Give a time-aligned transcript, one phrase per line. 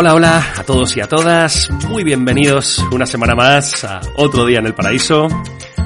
[0.00, 1.70] Hola, hola a todos y a todas.
[1.86, 5.28] Muy bienvenidos una semana más a otro día en el paraíso.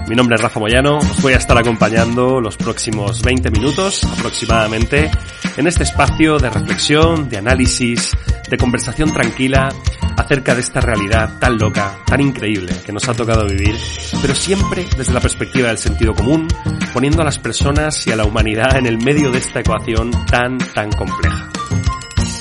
[0.07, 0.99] Mi nombre es Rafa Moyano.
[0.99, 5.11] Os voy a estar acompañando los próximos 20 minutos aproximadamente
[5.57, 8.17] en este espacio de reflexión, de análisis,
[8.49, 9.71] de conversación tranquila
[10.17, 13.75] acerca de esta realidad tan loca, tan increíble que nos ha tocado vivir,
[14.23, 16.47] pero siempre desde la perspectiva del sentido común,
[16.93, 20.59] poniendo a las personas y a la humanidad en el medio de esta ecuación tan,
[20.59, 21.51] tan compleja.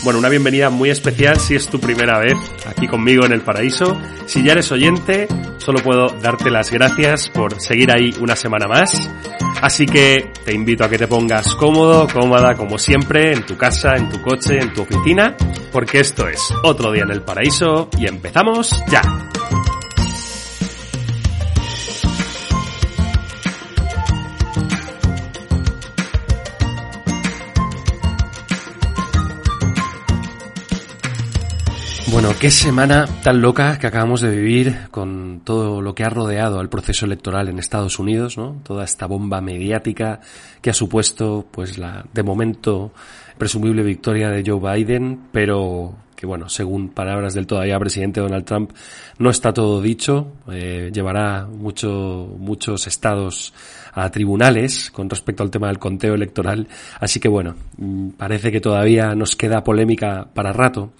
[0.04, 2.34] Bueno, una bienvenida muy especial si es tu primera vez
[2.66, 3.98] aquí conmigo en el paraíso.
[4.26, 5.30] Si ya eres oyente,
[5.60, 9.10] solo puedo darte las gracias por seguir ahí una semana más.
[9.62, 13.96] Así que te invito a que te pongas cómodo, cómoda, como siempre, en tu casa,
[13.96, 15.38] en tu coche, en tu oficina,
[15.72, 19.02] porque esto es otro día en el paraíso y empezamos ya.
[32.24, 36.62] Bueno, qué semana tan loca que acabamos de vivir con todo lo que ha rodeado
[36.62, 38.62] al proceso electoral en Estados Unidos, ¿no?
[38.64, 40.22] Toda esta bomba mediática
[40.62, 42.94] que ha supuesto, pues, la, de momento,
[43.38, 48.72] presumible victoria de Joe Biden, pero que, bueno, según palabras del todavía presidente Donald Trump,
[49.18, 53.54] no está todo dicho, eh, llevará mucho, muchos estados
[53.92, 56.70] a tribunales con respecto al tema del conteo electoral,
[57.02, 60.94] así que, bueno, mm, parece que todavía nos queda polémica para rato.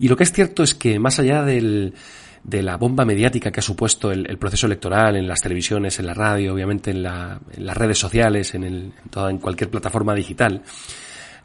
[0.00, 1.94] Y lo que es cierto es que más allá del,
[2.42, 6.06] de la bomba mediática que ha supuesto el, el, proceso electoral en las televisiones, en
[6.06, 9.70] la radio, obviamente en, la, en las redes sociales, en, el, en, toda, en cualquier
[9.70, 10.62] plataforma digital,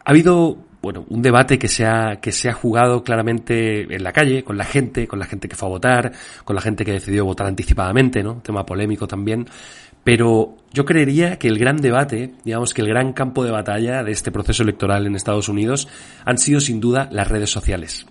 [0.04, 4.14] ha habido bueno, un debate que se ha, que se ha jugado claramente en la
[4.14, 6.12] calle, con la gente, con la gente que fue a votar,
[6.44, 8.36] con la gente que decidió votar anticipadamente, ¿no?
[8.44, 9.48] Tema polémico también.
[10.04, 14.12] Pero yo creería que el gran debate, digamos que el gran campo de batalla de
[14.12, 15.88] este proceso electoral en Estados Unidos
[16.24, 18.06] han sido sin duda las redes sociales.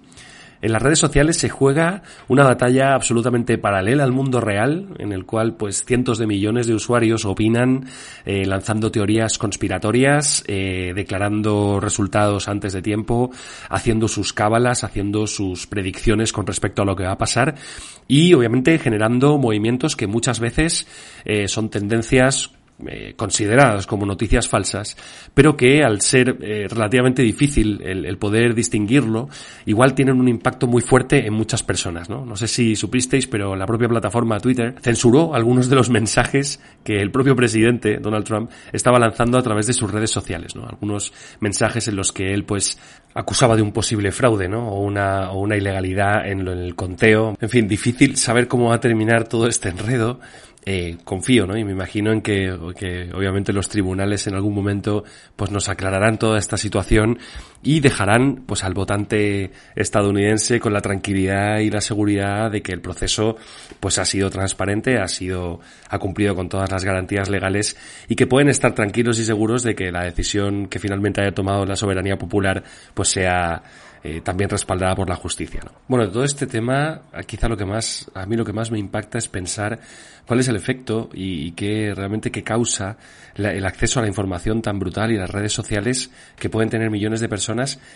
[0.64, 5.26] En las redes sociales se juega una batalla absolutamente paralela al mundo real, en el
[5.26, 7.84] cual pues cientos de millones de usuarios opinan,
[8.25, 13.30] eh, lanzando teorías conspiratorias, eh, declarando resultados antes de tiempo,
[13.69, 17.56] haciendo sus cábalas, haciendo sus predicciones con respecto a lo que va a pasar
[18.08, 20.86] y obviamente generando movimientos que muchas veces
[21.26, 22.52] eh, son tendencias
[22.86, 24.96] eh, consideradas como noticias falsas,
[25.32, 29.28] pero que al ser eh, relativamente difícil el, el, poder distinguirlo,
[29.64, 32.26] igual tienen un impacto muy fuerte en muchas personas, ¿no?
[32.26, 36.96] No sé si supisteis, pero la propia plataforma Twitter censuró algunos de los mensajes que
[37.00, 40.66] el propio presidente, Donald Trump, estaba lanzando a través de sus redes sociales, ¿no?
[40.66, 42.78] Algunos mensajes en los que él, pues,
[43.14, 44.68] acusaba de un posible fraude, ¿no?
[44.68, 47.36] O una, o una ilegalidad en, lo, en el conteo.
[47.40, 50.18] En fin, difícil saber cómo va a terminar todo este enredo,
[50.66, 51.56] eh, confío, ¿no?
[51.58, 55.04] Y me imagino en que, que, obviamente los tribunales en algún momento
[55.36, 57.19] pues nos aclararán toda esta situación
[57.64, 62.80] y dejarán pues al votante estadounidense con la tranquilidad y la seguridad de que el
[62.80, 63.36] proceso
[63.80, 67.76] pues ha sido transparente, ha sido ha cumplido con todas las garantías legales
[68.06, 71.64] y que pueden estar tranquilos y seguros de que la decisión que finalmente haya tomado
[71.64, 73.62] la soberanía popular pues sea
[74.06, 75.62] eh, también respaldada por la justicia.
[75.64, 75.72] ¿no?
[75.88, 78.78] Bueno, de todo este tema, quizá lo que más, a mí lo que más me
[78.78, 79.81] impacta es pensar
[80.26, 82.98] cuál es el efecto y, y qué realmente qué causa
[83.34, 87.20] el acceso a la información tan brutal y las redes sociales que pueden tener millones
[87.20, 87.53] de personas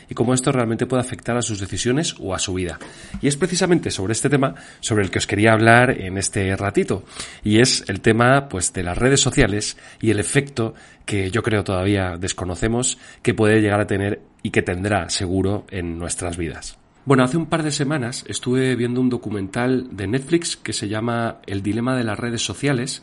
[0.09, 2.79] y cómo esto realmente puede afectar a sus decisiones o a su vida.
[3.21, 7.05] Y es precisamente sobre este tema sobre el que os quería hablar en este ratito
[7.43, 10.75] y es el tema pues de las redes sociales y el efecto
[11.05, 15.99] que yo creo todavía desconocemos que puede llegar a tener y que tendrá seguro en
[15.99, 16.79] nuestras vidas.
[17.05, 21.38] Bueno, hace un par de semanas estuve viendo un documental de Netflix que se llama
[21.47, 23.03] El dilema de las redes sociales.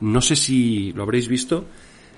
[0.00, 1.66] No sé si lo habréis visto.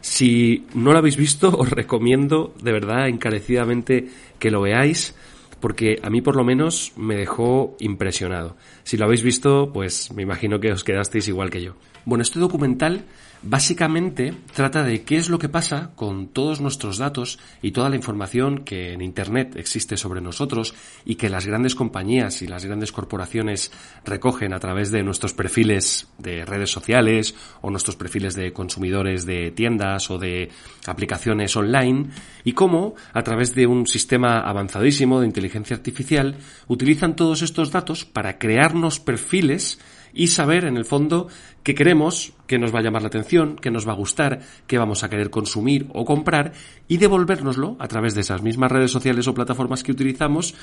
[0.00, 4.08] Si no lo habéis visto, os recomiendo de verdad encarecidamente
[4.38, 5.14] que lo veáis
[5.60, 8.56] porque a mí por lo menos me dejó impresionado.
[8.84, 11.74] Si lo habéis visto, pues me imagino que os quedasteis igual que yo.
[12.04, 13.04] Bueno, este documental
[13.42, 17.96] básicamente trata de qué es lo que pasa con todos nuestros datos y toda la
[17.96, 20.74] información que en Internet existe sobre nosotros
[21.04, 23.70] y que las grandes compañías y las grandes corporaciones
[24.04, 29.50] recogen a través de nuestros perfiles de redes sociales o nuestros perfiles de consumidores de
[29.50, 30.50] tiendas o de
[30.86, 32.10] aplicaciones online
[32.44, 36.36] y cómo a través de un sistema avanzadísimo de inteligencia artificial
[36.66, 39.78] utilizan todos estos datos para crearnos perfiles
[40.12, 41.28] y saber, en el fondo,
[41.62, 44.78] qué queremos, qué nos va a llamar la atención, qué nos va a gustar, qué
[44.78, 46.52] vamos a querer consumir o comprar
[46.88, 50.54] y devolvérnoslo a través de esas mismas redes sociales o plataformas que utilizamos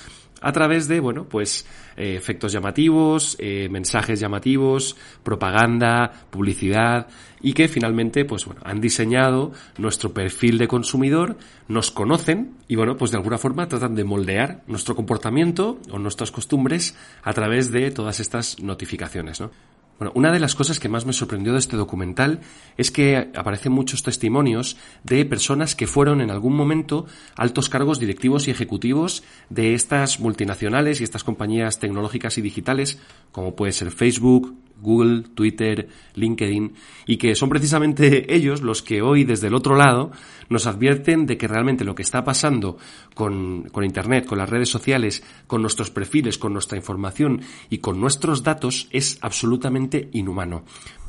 [0.41, 1.65] a través de, bueno, pues
[1.95, 7.07] eh, efectos llamativos, eh, mensajes llamativos, propaganda, publicidad
[7.41, 11.37] y que finalmente, pues bueno, han diseñado nuestro perfil de consumidor,
[11.67, 16.31] nos conocen y bueno, pues de alguna forma tratan de moldear nuestro comportamiento o nuestras
[16.31, 19.51] costumbres a través de todas estas notificaciones, ¿no?
[19.97, 22.41] Bueno, una de las cosas que más me sorprendió de este documental
[22.75, 27.05] es que aparecen muchos testimonios de personas que fueron en algún momento
[27.37, 32.99] altos cargos directivos y ejecutivos de estas multinacionales y estas compañías tecnológicas y digitales,
[33.31, 36.73] como puede ser Facebook, Google, Twitter, LinkedIn,
[37.05, 40.11] y que son precisamente ellos los que hoy desde el otro lado
[40.49, 42.77] nos advierten de que realmente lo que está pasando
[43.13, 47.99] con, con, Internet, con las redes sociales, con nuestros perfiles, con nuestra información y con
[47.99, 50.63] nuestros datos es absolutamente inhumano.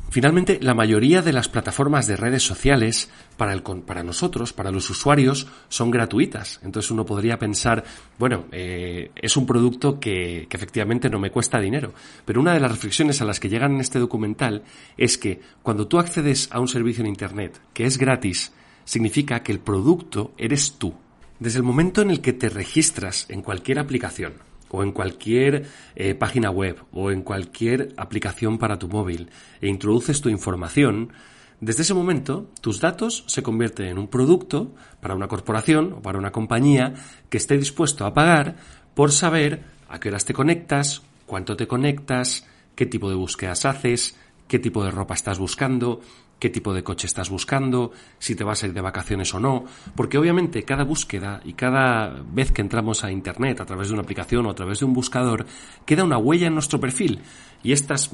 [0.09, 4.89] Finalmente, la mayoría de las plataformas de redes sociales para, el, para nosotros, para los
[4.89, 6.61] usuarios, son gratuitas.
[6.63, 7.85] Entonces uno podría pensar,
[8.19, 11.93] bueno, eh, es un producto que, que efectivamente no me cuesta dinero.
[12.25, 14.63] Pero una de las reflexiones a las que llegan en este documental
[14.97, 18.53] es que cuando tú accedes a un servicio en Internet que es gratis,
[18.87, 20.95] significa que el producto eres tú.
[21.39, 26.15] Desde el momento en el que te registras en cualquier aplicación, o en cualquier eh,
[26.15, 29.31] página web o en cualquier aplicación para tu móvil
[29.61, 31.13] e introduces tu información,
[31.61, 36.19] desde ese momento tus datos se convierten en un producto para una corporación o para
[36.19, 36.95] una compañía
[37.31, 38.57] que esté dispuesto a pagar
[38.95, 44.17] por saber a qué horas te conectas, cuánto te conectas, qué tipo de búsquedas haces,
[44.49, 46.01] qué tipo de ropa estás buscando,
[46.39, 49.65] qué tipo de coche estás buscando, si te vas a ir de vacaciones o no,
[49.95, 54.03] porque obviamente cada búsqueda y cada vez que entramos a Internet a través de una
[54.03, 55.47] aplicación o a través de un buscador,
[55.85, 57.21] queda una huella en nuestro perfil
[57.63, 58.11] y estas,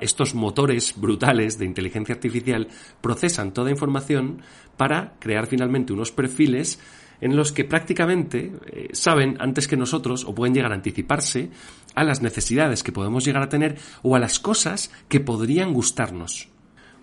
[0.00, 2.68] estos motores brutales de inteligencia artificial
[3.00, 4.42] procesan toda información
[4.76, 6.80] para crear finalmente unos perfiles
[7.20, 11.50] en los que prácticamente eh, saben antes que nosotros o pueden llegar a anticiparse
[11.94, 16.48] a las necesidades que podemos llegar a tener o a las cosas que podrían gustarnos.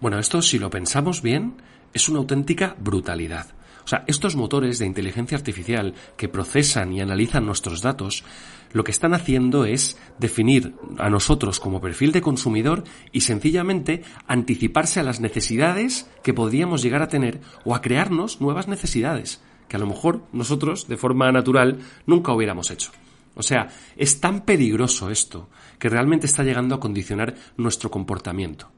[0.04, 1.62] Bueno, esto si lo pensamos bien
[1.94, 3.48] es una auténtica brutalidad.
[3.86, 8.26] O sea, estos motores de inteligencia artificial que procesan y analizan nuestros datos,
[8.74, 12.84] lo que están haciendo es definir a nosotros como perfil de consumidor
[13.14, 18.68] y sencillamente anticiparse a las necesidades que podríamos llegar a tener o a crearnos nuevas
[18.68, 22.92] necesidades que a lo mejor nosotros, de forma natural, nunca hubiéramos hecho.
[23.36, 28.73] O sea, es tan peligroso esto que realmente está llegando a condicionar nuestro comportamiento.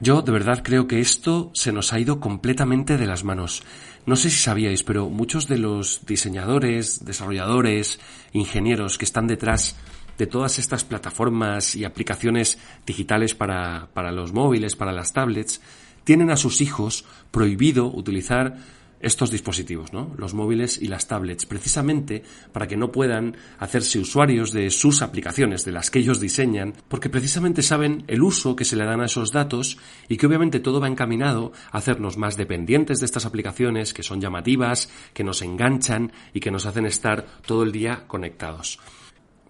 [0.00, 3.64] Yo de verdad creo que esto se nos ha ido completamente de las manos.
[4.06, 7.98] No sé si sabíais, pero muchos de los diseñadores, desarrolladores,
[8.32, 9.76] ingenieros que están detrás
[10.16, 15.60] de todas estas plataformas y aplicaciones digitales para, para los móviles, para las tablets,
[16.04, 18.56] tienen a sus hijos prohibido utilizar
[19.00, 20.12] estos dispositivos, ¿no?
[20.16, 22.22] los móviles y las tablets, precisamente
[22.52, 27.10] para que no puedan hacerse usuarios de sus aplicaciones, de las que ellos diseñan, porque
[27.10, 29.78] precisamente saben el uso que se le dan a esos datos
[30.08, 34.20] y que obviamente todo va encaminado a hacernos más dependientes de estas aplicaciones que son
[34.20, 38.78] llamativas, que nos enganchan y que nos hacen estar todo el día conectados.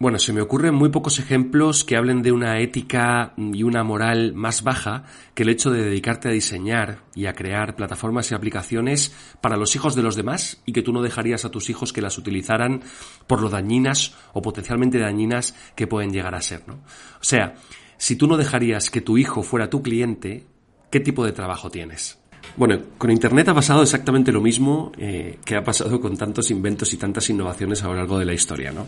[0.00, 4.33] Bueno, se me ocurren muy pocos ejemplos que hablen de una ética y una moral
[4.33, 5.02] más baja
[5.35, 9.75] que el hecho de dedicarte a diseñar y a crear plataformas y aplicaciones para los
[9.75, 12.83] hijos de los demás y que tú no dejarías a tus hijos que las utilizaran
[13.26, 16.75] por lo dañinas o potencialmente dañinas que pueden llegar a ser, ¿no?
[16.75, 17.57] O sea,
[17.97, 20.47] si tú no dejarías que tu hijo fuera tu cliente,
[20.93, 22.21] ¿qué tipo de trabajo tienes?
[22.57, 26.93] Bueno, con Internet ha pasado exactamente lo mismo eh, que ha pasado con tantos inventos
[26.93, 28.73] y tantas innovaciones a lo largo de la historia.
[28.73, 28.87] ¿no?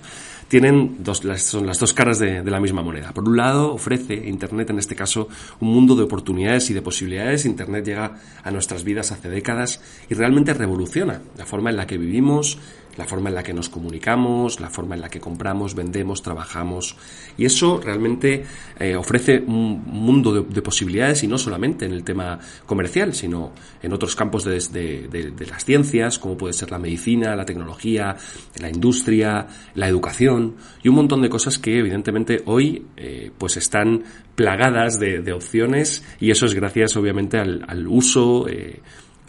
[0.49, 3.13] Tienen dos, son las dos caras de, de, la misma moneda.
[3.13, 5.29] Por un lado, ofrece Internet, en este caso,
[5.61, 7.45] un mundo de oportunidades y de posibilidades.
[7.45, 11.99] Internet llega a nuestras vidas hace décadas y realmente revoluciona la forma en la que
[11.99, 12.59] vivimos,
[12.97, 16.97] la forma en la que nos comunicamos, la forma en la que compramos, vendemos, trabajamos.
[17.37, 18.45] Y eso realmente
[18.79, 23.93] eh, ofrece un mundo de, posibilidades y no solamente en el tema comercial, sino en
[23.93, 28.17] otros campos de, las ciencias, como puede ser la medicina, la tecnología,
[28.61, 34.05] la industria, la educación y un montón de cosas que evidentemente hoy eh, pues están
[34.35, 38.81] plagadas de, opciones y eso es gracias obviamente al, uso eh,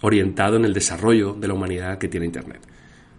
[0.02, 2.62] orientado en el desarrollo de la humanidad que tiene Internet.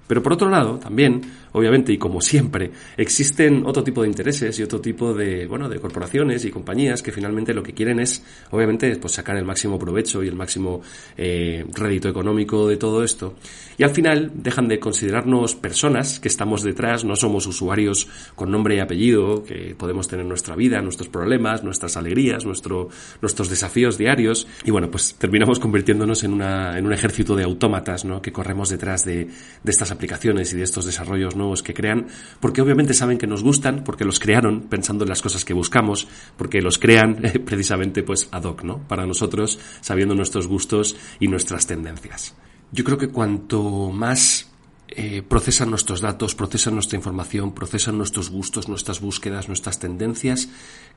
[0.06, 4.62] Pero por otro lado, también obviamente, y como siempre, existen otro tipo de intereses y
[4.62, 8.94] otro tipo de, bueno, de corporaciones y compañías que finalmente lo que quieren es, obviamente,
[8.97, 10.82] pues sacar el máximo provecho y el máximo
[11.16, 13.35] eh, rédito económico de todo esto.
[13.78, 18.76] Y al final dejan de considerarnos personas que estamos detrás, no somos usuarios con nombre
[18.76, 22.88] y apellido, que podemos tener nuestra vida, nuestros problemas, nuestras alegrías, nuestro,
[23.21, 24.47] nuestros desafíos diarios.
[24.64, 28.21] Y bueno, pues terminamos convirtiéndonos en, una, en un ejército de autómatas, ¿no?
[28.21, 32.06] Que corremos detrás de, de estas aplicaciones y de estos desarrollos nuevos que crean,
[32.40, 36.06] porque obviamente saben que nos gustan, porque los crearon pensando en las cosas que buscamos,
[36.37, 38.78] porque los crean precisamente pues ad hoc, ¿no?
[38.87, 42.34] Para nosotros, sabiendo nuestros gustos y nuestras tendencias.
[42.70, 44.51] Yo creo que cuanto más
[44.96, 50.49] eh, procesan nuestros datos, procesan nuestra información, procesan nuestros gustos, nuestras búsquedas, nuestras tendencias,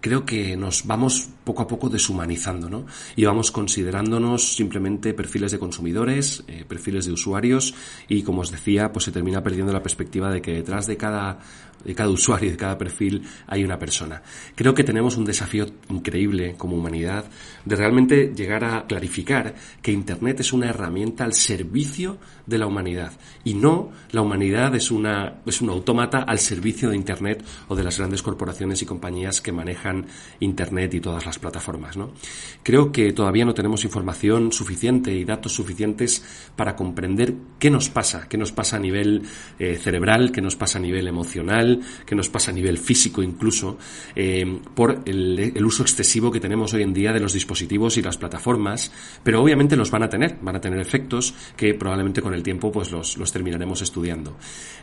[0.01, 2.85] creo que nos vamos poco a poco deshumanizando, ¿no?
[3.15, 7.73] Y vamos considerándonos simplemente perfiles de consumidores, eh, perfiles de usuarios
[8.07, 11.39] y, como os decía, pues se termina perdiendo la perspectiva de que detrás de cada
[11.85, 14.21] de cada usuario, de cada perfil, hay una persona.
[14.55, 17.25] Creo que tenemos un desafío increíble como humanidad
[17.63, 23.11] de realmente llegar a clarificar que Internet es una herramienta al servicio de la humanidad
[23.43, 27.83] y no la humanidad es una es un autómata al servicio de Internet o de
[27.83, 30.05] las grandes corporaciones y compañías que manejan
[30.39, 31.97] Internet y todas las plataformas.
[31.97, 32.11] ¿no?
[32.63, 36.23] Creo que todavía no tenemos información suficiente y datos suficientes
[36.55, 39.23] para comprender qué nos pasa, qué nos pasa a nivel
[39.59, 41.74] eh, cerebral, qué nos pasa a nivel emocional,
[42.05, 43.77] que nos pasa a nivel físico incluso,
[44.15, 48.17] eh, por el, uso excesivo que tenemos hoy en día de los dispositivos y las
[48.17, 48.91] plataformas,
[49.23, 52.71] pero obviamente los van a tener, van a tener efectos que probablemente con el tiempo
[52.71, 54.37] pues los, los terminaremos estudiando.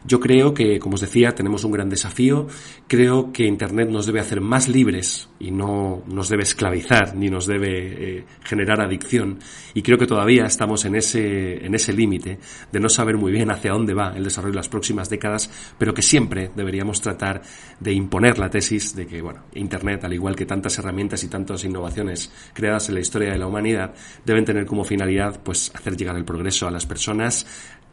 [0.04, 2.48] Yo creo que, como os decía, tenemos un gran desafío,
[2.88, 7.46] creo que Internet nos debe hacer más libres y no nos debe esclavizar ni nos
[7.46, 9.38] debe eh, generar adicción.
[9.74, 12.38] Y creo que todavía estamos en ese, en ese límite
[12.70, 15.92] de no saber muy bien hacia dónde va el desarrollo de las próximas décadas, pero
[15.92, 17.42] que siempre debería tratar
[17.80, 21.64] de imponer la tesis de que, bueno, Internet, al igual que tantas herramientas y tantas
[21.64, 23.94] innovaciones creadas en la historia de la humanidad,
[24.24, 27.46] deben tener como finalidad, pues, hacer llegar el progreso a las personas,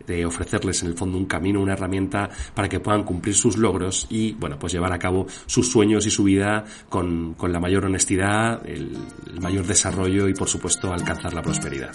[0.05, 4.07] de ofrecerles en el fondo un camino, una herramienta para que puedan cumplir sus logros
[4.09, 8.65] y, bueno, pues llevar a cabo sus sueños y su vida con, la mayor honestidad,
[8.67, 8.97] el
[9.39, 11.91] mayor desarrollo y, por supuesto, alcanzar la prosperidad.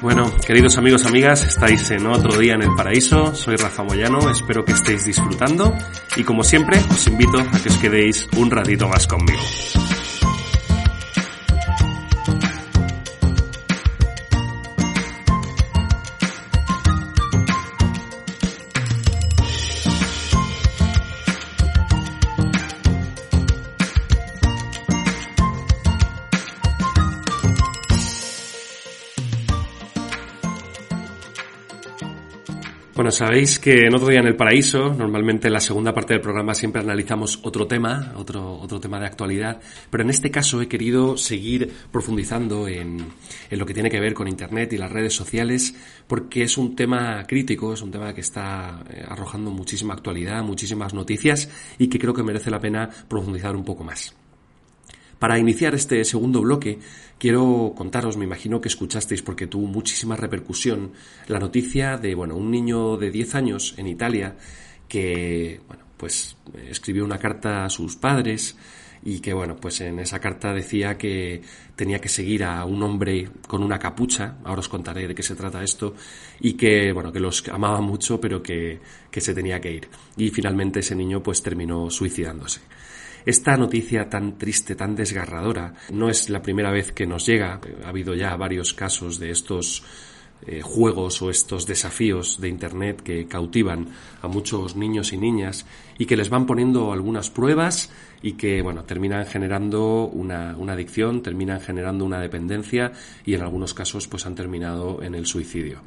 [0.00, 3.34] Bueno, queridos amigos, amigas, estáis en otro día en el paraíso.
[3.34, 5.74] Soy Rafa Moyano, espero que estéis disfrutando
[6.16, 9.42] y como siempre os invito a que os quedéis un ratito más conmigo.
[33.08, 36.20] Bueno, sabéis que en otro día en el paraíso, normalmente en la segunda parte del
[36.20, 40.68] programa siempre analizamos otro tema, otro, otro tema de actualidad, pero en este caso he
[40.68, 42.98] querido seguir profundizando en,
[43.48, 45.74] en lo que tiene que ver con Internet y las redes sociales,
[46.06, 50.92] porque es un tema crítico, es un tema que está eh, arrojando muchísima actualidad, muchísimas
[50.92, 51.48] noticias
[51.78, 54.14] y que creo que merece la pena profundizar un poco más.
[55.18, 56.78] Para iniciar este segundo bloque,
[57.18, 60.92] quiero contaros, me imagino que escuchasteis porque tuvo muchísima repercusión,
[61.26, 64.36] la noticia de, bueno, un niño de 10 años en Italia
[64.88, 66.36] que, bueno, pues
[66.68, 68.56] escribió una carta a sus padres
[69.02, 71.42] y que, bueno, pues en esa carta decía que
[71.74, 75.34] tenía que seguir a un hombre con una capucha, ahora os contaré de qué se
[75.34, 75.94] trata esto,
[76.40, 79.88] y que, bueno, que los amaba mucho, pero que, que se tenía que ir.
[80.16, 82.60] Y finalmente ese niño pues terminó suicidándose.
[83.28, 87.60] Esta noticia tan triste, tan desgarradora, no es la primera vez que nos llega.
[87.84, 89.84] Ha habido ya varios casos de estos
[90.46, 93.88] eh, juegos o estos desafíos de Internet que cautivan
[94.22, 95.66] a muchos niños y niñas
[95.98, 97.90] y que les van poniendo algunas pruebas
[98.22, 102.92] y que, bueno, terminan generando una, una adicción, terminan generando una dependencia
[103.26, 105.82] y en algunos casos pues han terminado en el suicidio.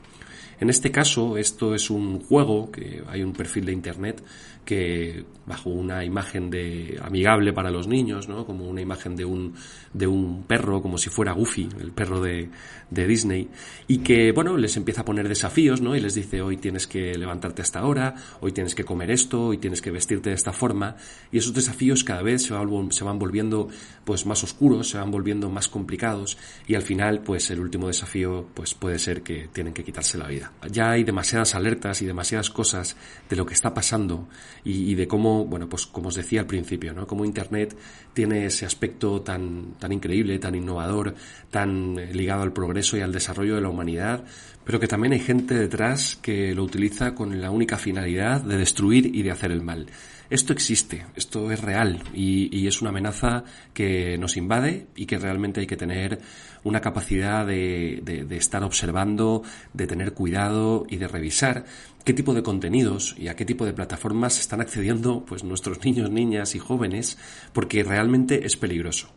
[0.62, 4.21] En este caso, esto es un juego, que hay un perfil de internet
[4.65, 8.46] que bajo una imagen de amigable para los niños, ¿no?
[8.46, 9.53] Como una imagen de un,
[9.94, 12.50] de un perro, como si fuera Goofy, el perro de,
[12.89, 13.50] de Disney,
[13.88, 15.96] y que, bueno, les empieza a poner desafíos, ¿no?
[15.96, 19.58] Y les dice, hoy tienes que levantarte hasta ahora, hoy tienes que comer esto, hoy
[19.58, 20.96] tienes que vestirte de esta forma,
[21.32, 23.68] y esos desafíos cada vez se van, se van volviendo,
[24.06, 26.38] pues, más oscuros, se van volviendo más complicados,
[26.68, 30.27] y al final, pues, el último desafío, pues, puede ser que tienen que quitarse la
[30.27, 30.53] vida.
[30.72, 32.96] Ya hay demasiadas alertas y demasiadas cosas
[33.30, 34.27] de lo que está pasando
[34.63, 37.08] y, de cómo, bueno, pues como os decía al principio, ¿no?
[37.08, 37.75] Cómo Internet
[38.13, 41.15] tiene ese aspecto tan, tan increíble, tan innovador,
[41.50, 44.24] tan eh, ligado al progreso y al desarrollo de la humanidad,
[44.63, 49.15] pero que también hay gente detrás que lo utiliza con la única finalidad de destruir
[49.15, 49.88] y de hacer el mal.
[50.32, 55.60] Esto existe, esto es real y, es una amenaza que nos invade y que realmente
[55.60, 56.22] hay que tener
[56.63, 61.65] una capacidad de, de, estar observando, de tener cuidado y de revisar
[62.03, 66.10] qué tipo de contenidos y a qué tipo de plataformas están accediendo pues nuestros niños,
[66.10, 67.17] niñas y jóvenes,
[67.53, 69.10] porque realmente es peligroso.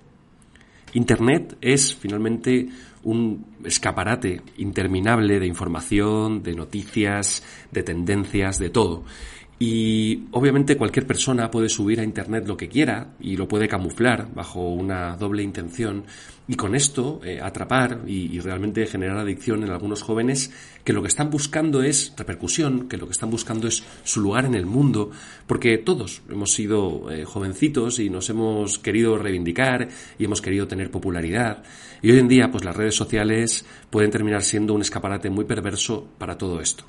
[0.94, 2.68] Internet es finalmente
[3.02, 9.04] un escaparate interminable de información, de noticias, de tendencias, de todo.
[9.58, 14.28] Y obviamente cualquier persona puede subir a Internet lo que quiera y lo puede camuflar
[14.34, 16.04] bajo una doble intención
[16.46, 20.50] y con esto eh, atrapar y, realmente generar adicción en algunos jóvenes
[20.82, 24.44] que lo que están buscando es repercusión, que lo que están buscando es su lugar
[24.44, 25.10] en el mundo,
[25.46, 30.90] porque todos hemos sido eh, jovencitos y nos hemos querido reivindicar y hemos querido tener
[30.90, 31.62] popularidad
[32.02, 36.06] y hoy en día pues las redes sociales pueden terminar siendo un escaparate muy perverso
[36.18, 36.84] para todo esto.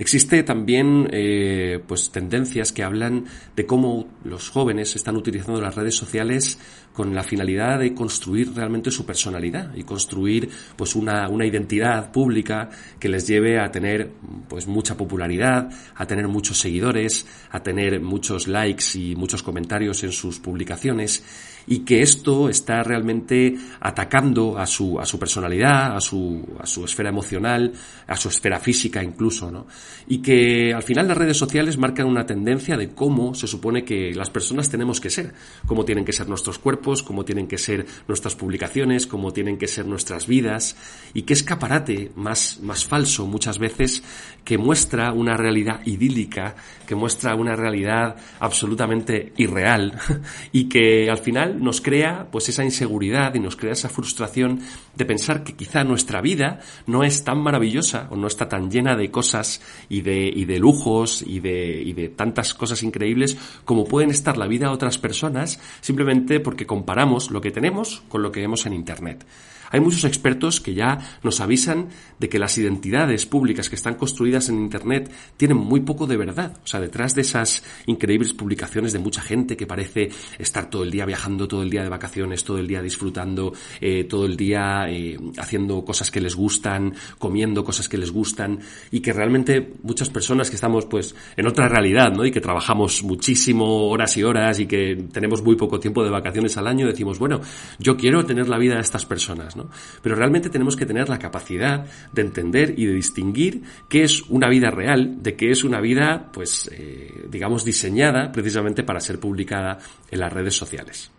[0.00, 5.94] Existe también eh, pues tendencias que hablan de cómo los jóvenes están utilizando las redes
[5.94, 6.58] sociales
[6.94, 12.70] con la finalidad de construir realmente su personalidad y construir pues una, una identidad pública
[12.98, 14.10] que les lleve a tener
[14.48, 20.12] pues mucha popularidad, a tener muchos seguidores, a tener muchos likes y muchos comentarios en
[20.12, 21.22] sus publicaciones
[21.66, 26.84] y que esto está realmente atacando a su, a su personalidad, a su, a su
[26.84, 27.72] esfera emocional,
[28.06, 29.66] a su esfera física incluso, ¿no?
[30.08, 34.12] Y que al final las redes sociales marcan una tendencia de cómo se supone que
[34.14, 35.34] las personas tenemos que ser,
[35.66, 39.68] cómo tienen que ser nuestros cuerpos, cómo tienen que ser nuestras publicaciones, cómo tienen que
[39.68, 40.76] ser nuestras vidas,
[41.14, 44.02] y qué escaparate más, más falso muchas veces
[44.44, 46.54] que muestra una realidad idílica,
[46.86, 49.98] que muestra una realidad absolutamente irreal,
[50.52, 54.60] y que al final nos crea pues esa inseguridad y nos crea esa frustración
[54.96, 58.96] de pensar que quizá nuestra vida no es tan maravillosa o no está tan llena
[58.96, 63.84] de cosas y de, y de lujos y de, y de tantas cosas increíbles como
[63.84, 68.32] pueden estar la vida de otras personas simplemente porque comparamos lo que tenemos con lo
[68.32, 69.24] que vemos en Internet.
[69.70, 74.48] Hay muchos expertos que ya nos avisan de que las identidades públicas que están construidas
[74.48, 76.56] en Internet tienen muy poco de verdad.
[76.62, 80.90] O sea, detrás de esas increíbles publicaciones de mucha gente que parece estar todo el
[80.90, 84.90] día viajando, todo el día de vacaciones, todo el día disfrutando, eh, todo el día
[84.90, 90.10] eh, haciendo cosas que les gustan, comiendo cosas que les gustan y que realmente muchas
[90.10, 92.24] personas que estamos pues en otra realidad, ¿no?
[92.24, 96.56] Y que trabajamos muchísimo horas y horas y que tenemos muy poco tiempo de vacaciones
[96.56, 97.40] al año, decimos, bueno,
[97.78, 99.56] yo quiero tener la vida de estas personas,
[100.02, 104.48] pero realmente tenemos que tener la capacidad de entender y de distinguir qué es una
[104.48, 109.78] vida real de qué es una vida, pues, eh, digamos, diseñada precisamente para ser publicada
[110.10, 111.10] en las redes sociales.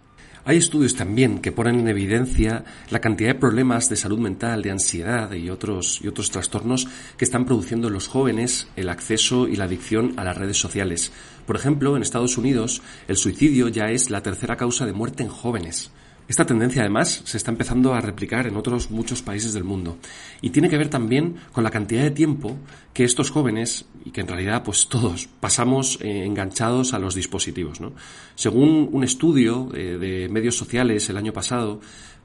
[0.44, 4.72] Hay estudios también que ponen en evidencia la cantidad de problemas de salud mental, de
[4.72, 9.56] ansiedad y otros, y otros trastornos que están produciendo en los jóvenes el acceso y
[9.56, 11.12] la adicción a las redes sociales.
[11.46, 15.30] Por ejemplo, en Estados Unidos, el suicidio ya es la tercera causa de muerte en
[15.30, 15.92] jóvenes.
[16.32, 19.98] Esta tendencia además se está empezando a replicar en otros muchos países del mundo
[20.40, 22.58] y tiene que ver también con la cantidad de tiempo
[22.94, 27.82] que estos jóvenes y que en realidad pues todos pasamos eh, enganchados a los dispositivos.
[27.82, 27.92] ¿no?
[28.36, 31.82] Según un estudio eh, de medios sociales el año pasado,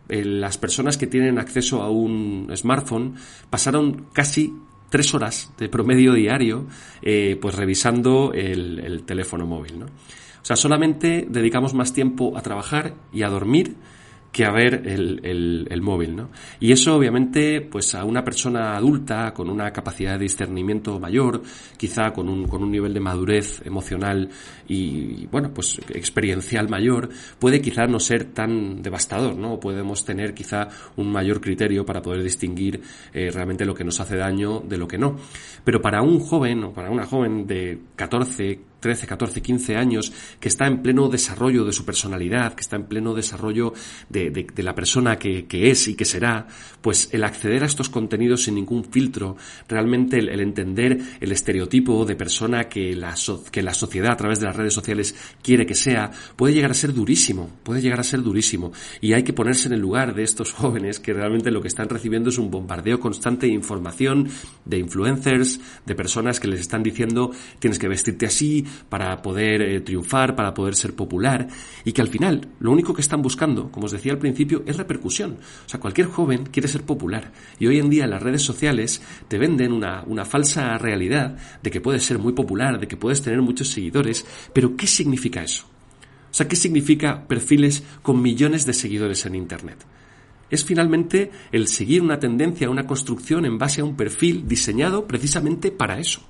[0.09, 3.17] eh, las personas que tienen acceso a un smartphone
[3.51, 4.55] pasaron casi
[4.89, 6.69] tres horas de promedio diario
[7.41, 9.81] pues revisando el, el teléfono móvil.
[9.81, 9.87] ¿no?
[9.87, 13.75] O sea, solamente dedicamos más tiempo a trabajar y a dormir
[14.37, 16.29] que a el, el, móvil, ¿no?
[16.61, 21.41] Y eso obviamente, pues a una persona adulta con una capacidad de discernimiento mayor,
[21.79, 24.29] quizá con un, con un nivel de madurez emocional
[24.69, 29.59] y, bueno, pues experiencial mayor, puede quizá no ser tan devastador, ¿no?
[29.59, 32.83] Podemos tener quizá un mayor criterio para poder distinguir
[33.15, 35.17] eh, realmente lo que nos hace daño de lo que no.
[35.65, 40.49] Pero para un joven o para una joven de 14, 13, 14, 15 años, que
[40.49, 43.73] está en pleno desarrollo de su personalidad, que está en pleno desarrollo
[44.09, 46.47] de, la persona que, es y que será,
[46.81, 49.37] pues el acceder a estos contenidos sin ningún filtro,
[49.69, 53.15] realmente el, entender el estereotipo de persona que la,
[53.51, 56.75] que la sociedad a través de las redes sociales quiere que sea, puede llegar a
[56.75, 58.73] ser durísimo, puede llegar a ser durísimo.
[59.01, 61.89] Y hay que ponerse en el lugar de estos jóvenes que realmente lo que están
[61.89, 64.29] recibiendo es un bombardeo constante de información,
[64.65, 67.07] de influencers, de personas que les están diciendo
[67.59, 71.49] tienes que vestirte así, para poder eh, triunfar, para poder ser popular,
[71.85, 74.77] y que al final lo único que están buscando, como os decía al principio, es
[74.77, 75.39] repercusión.
[75.67, 79.39] O sea, cualquier joven quiere ser popular, y hoy en día las redes sociales te
[79.39, 83.43] venden una, una falsa realidad de que puedes ser muy popular, de que puedes tener
[83.43, 85.67] muchos seguidores, pero ¿qué significa eso?
[86.31, 89.79] O sea, ¿qué significa perfiles con millones de seguidores en Internet?
[90.51, 95.71] Es finalmente el seguir una tendencia, una construcción en base a un perfil diseñado precisamente
[95.73, 96.21] para eso.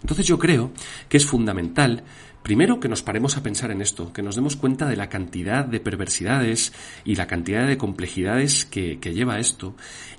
[0.00, 0.72] Entonces yo creo
[1.08, 2.04] que es fundamental
[2.42, 5.64] Primero, que nos paremos a pensar en esto, que nos demos cuenta de la cantidad
[5.64, 6.72] de perversidades
[7.04, 9.74] y la cantidad de complejidades que, lleva esto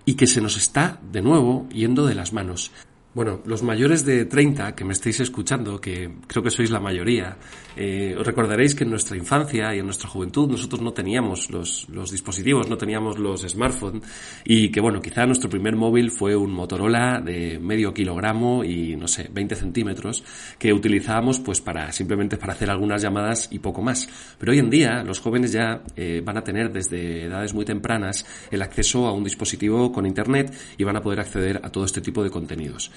[0.05, 2.71] y que se nos está, de nuevo, yendo de las manos.
[3.13, 7.35] Bueno, los mayores de 30 que me estáis escuchando, que creo que sois la mayoría,
[7.75, 11.87] eh, os recordaréis que en nuestra infancia y en nuestra juventud nosotros no teníamos los,
[12.09, 14.03] dispositivos, no teníamos los smartphones
[14.45, 19.09] y que bueno, quizá nuestro primer móvil fue un Motorola de medio kilogramo y no
[19.09, 20.23] sé, 20 centímetros
[20.57, 24.07] que utilizábamos pues para simplemente para hacer algunas llamadas y poco más.
[24.39, 28.25] Pero hoy en día los jóvenes ya eh, van a tener desde edades muy tempranas
[28.51, 31.99] el acceso a un dispositivo con internet y van a poder acceder a todo este
[31.99, 32.89] tipo de contenidos.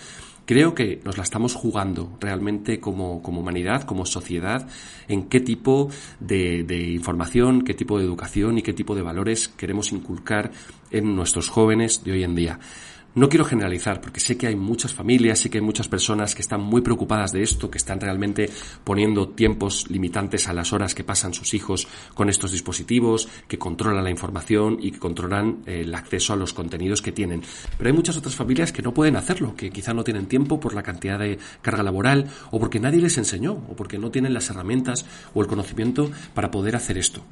[0.47, 4.69] Creo que nos la estamos jugando realmente como, humanidad, como sociedad,
[5.09, 5.88] en qué tipo
[6.21, 10.53] de, de información, qué tipo de educación y qué tipo de valores queremos inculcar
[10.90, 12.59] en nuestros jóvenes de hoy en día.
[13.16, 16.42] No quiero generalizar, porque sé que hay muchas familias, sé que hay muchas personas que
[16.42, 18.50] están muy preocupadas de esto, que están realmente
[18.83, 24.03] poniendo tiempos limitantes a las horas que pasan sus hijos con estos dispositivos, que controlan
[24.03, 27.42] la información y que controlan eh, el acceso a los contenidos que tienen.
[27.79, 30.74] Pero hay muchas otras familias que no pueden hacerlo, que quizá no tienen tiempo por
[30.74, 34.50] la cantidad de carga laboral o porque nadie les enseñó o porque no tienen las
[34.50, 37.22] herramientas o el conocimiento para poder hacer esto.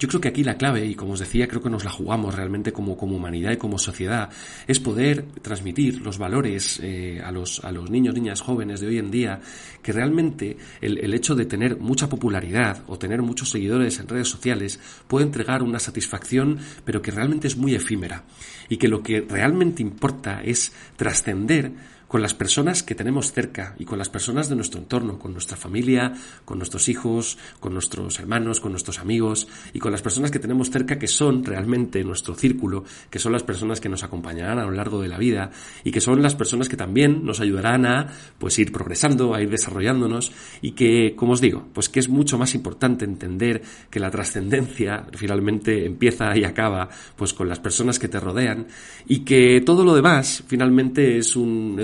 [0.00, 2.34] Yo creo que aquí la clave, y como os decía, creo que nos la jugamos
[2.34, 4.30] realmente como, como humanidad y como sociedad,
[4.66, 8.96] es poder transmitir los valores eh, a, los, a los niños, niñas, jóvenes de hoy
[8.96, 9.42] en día,
[9.82, 14.28] que realmente el, el hecho de tener mucha popularidad o tener muchos seguidores en redes
[14.28, 18.24] sociales puede entregar una satisfacción, pero que realmente es muy efímera.
[18.70, 21.72] Y que lo que realmente importa es trascender
[22.10, 25.56] con las personas que tenemos cerca y con las personas de nuestro entorno, con nuestra
[25.56, 26.12] familia,
[26.44, 30.70] con nuestros hijos, con nuestros hermanos, con nuestros amigos y con las personas que tenemos
[30.70, 34.72] cerca que son realmente nuestro círculo, que son las personas que nos acompañarán a lo
[34.72, 35.52] largo de la vida
[35.84, 38.08] y que son las personas que también nos ayudarán a
[38.40, 42.38] pues ir progresando, a ir desarrollándonos y que, como os digo, pues que es mucho
[42.38, 48.08] más importante entender que la trascendencia finalmente empieza y acaba pues con las personas que
[48.08, 48.66] te rodean
[49.06, 51.78] y que todo lo demás finalmente es un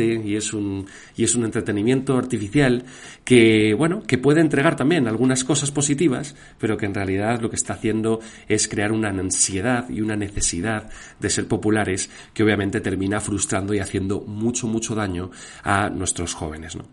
[0.00, 2.84] y es un, y es un entretenimiento artificial
[3.24, 7.56] que, bueno, que puede entregar también algunas cosas positivas, pero que en realidad lo que
[7.56, 13.20] está haciendo es crear una ansiedad y una necesidad de ser populares que obviamente termina
[13.20, 15.30] frustrando y haciendo mucho, mucho daño
[15.62, 16.84] a nuestros jóvenes, ¿no?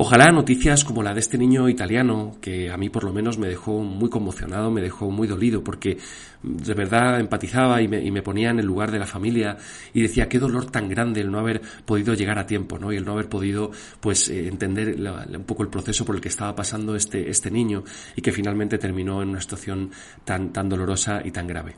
[0.00, 3.48] Ojalá noticias como la de este niño italiano, que a mí por lo menos me
[3.48, 5.98] dejó muy conmocionado, me dejó muy dolido, porque
[6.40, 9.56] de verdad empatizaba y me, ponía en el lugar de la familia
[9.92, 12.92] y decía qué dolor tan grande el no haber podido llegar a tiempo, ¿no?
[12.92, 14.94] Y el no haber podido, pues, eh, entender
[15.36, 17.82] un poco el proceso por el que estaba pasando este, este niño
[18.14, 19.90] y que finalmente terminó en una situación
[20.24, 21.74] tan, tan dolorosa y tan grave.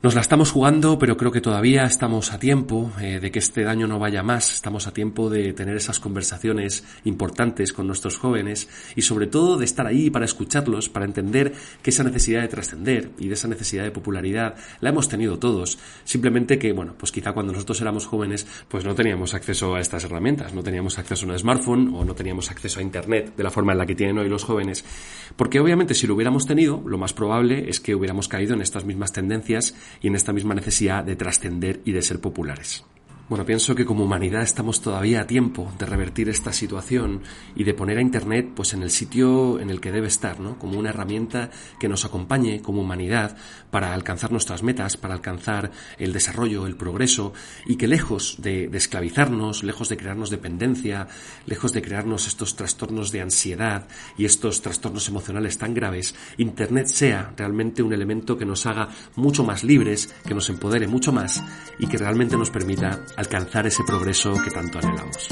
[0.00, 3.64] Nos la estamos jugando, pero creo que todavía estamos a tiempo eh, de que este
[3.64, 8.68] daño no vaya más, estamos a tiempo de tener esas conversaciones importantes con nuestros jóvenes
[8.94, 13.10] y sobre todo de estar ahí para escucharlos, para entender que esa necesidad de trascender
[13.18, 15.80] y de esa necesidad de popularidad la hemos tenido todos.
[16.04, 20.04] Simplemente que, bueno, pues quizá cuando nosotros éramos jóvenes, pues no teníamos acceso a estas
[20.04, 23.50] herramientas, no teníamos acceso a un smartphone o no teníamos acceso a Internet de la
[23.50, 24.84] forma en la que tienen hoy los jóvenes.
[25.34, 28.84] Porque obviamente si lo hubiéramos tenido, lo más probable es que hubiéramos caído en estas
[28.84, 32.84] mismas tendencias y en esta misma necesidad de trascender y de ser populares.
[33.28, 37.20] Bueno, pienso que como humanidad estamos todavía a tiempo de revertir esta situación
[37.54, 40.58] y de poner a Internet pues en el sitio en el que debe estar, ¿no?
[40.58, 43.36] Como una herramienta que nos acompañe como humanidad
[43.70, 47.34] para alcanzar nuestras metas, para alcanzar el desarrollo, el progreso
[47.66, 51.06] y que lejos de, de esclavizarnos, lejos de crearnos dependencia,
[51.44, 57.34] lejos de crearnos estos trastornos de ansiedad y estos trastornos emocionales tan graves, Internet sea
[57.36, 61.44] realmente un elemento que nos haga mucho más libres, que nos empodere mucho más
[61.78, 65.28] y que realmente nos permita alcanzar ese progreso que tanto anhelamos.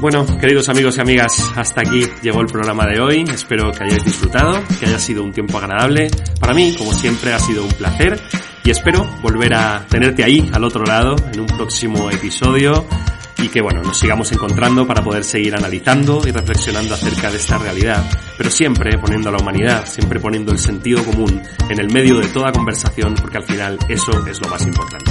[0.00, 3.24] Bueno, queridos amigos y amigas, hasta aquí llegó el programa de hoy.
[3.32, 6.08] Espero que hayáis disfrutado, que haya sido un tiempo agradable.
[6.40, 8.20] Para mí, como siempre, ha sido un placer
[8.64, 12.84] y espero volver a tenerte ahí, al otro lado, en un próximo episodio
[13.38, 17.58] y que bueno, nos sigamos encontrando para poder seguir analizando y reflexionando acerca de esta
[17.58, 18.04] realidad,
[18.36, 22.28] pero siempre poniendo a la humanidad, siempre poniendo el sentido común en el medio de
[22.28, 25.10] toda conversación, porque al final eso es lo más importante.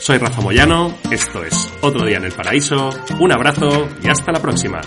[0.00, 4.40] Soy Rafa Moyano, esto es Otro Día en el Paraíso, un abrazo y hasta la
[4.40, 4.80] próxima.